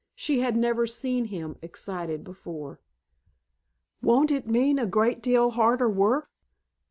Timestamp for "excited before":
1.61-2.79